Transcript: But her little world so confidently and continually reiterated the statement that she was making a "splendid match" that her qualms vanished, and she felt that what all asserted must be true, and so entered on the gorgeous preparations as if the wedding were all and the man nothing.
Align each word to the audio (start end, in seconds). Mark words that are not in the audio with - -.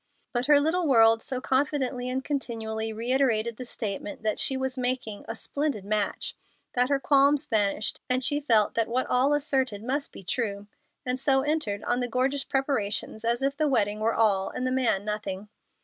But 0.33 0.47
her 0.47 0.59
little 0.59 0.87
world 0.87 1.21
so 1.21 1.39
confidently 1.39 2.09
and 2.09 2.23
continually 2.25 2.91
reiterated 2.91 3.57
the 3.57 3.65
statement 3.65 4.23
that 4.23 4.39
she 4.39 4.57
was 4.57 4.75
making 4.75 5.25
a 5.27 5.35
"splendid 5.35 5.85
match" 5.85 6.35
that 6.73 6.89
her 6.89 6.99
qualms 6.99 7.45
vanished, 7.45 8.01
and 8.09 8.23
she 8.23 8.39
felt 8.39 8.73
that 8.73 8.87
what 8.87 9.05
all 9.05 9.35
asserted 9.35 9.83
must 9.83 10.11
be 10.11 10.23
true, 10.23 10.65
and 11.05 11.19
so 11.19 11.41
entered 11.43 11.83
on 11.83 11.99
the 11.99 12.07
gorgeous 12.07 12.43
preparations 12.45 13.23
as 13.23 13.43
if 13.43 13.55
the 13.55 13.67
wedding 13.67 13.99
were 13.99 14.15
all 14.15 14.49
and 14.49 14.65
the 14.65 14.71
man 14.71 15.05
nothing. 15.05 15.49